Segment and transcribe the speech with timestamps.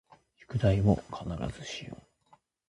[0.49, 2.01] 宿題を必ずしよう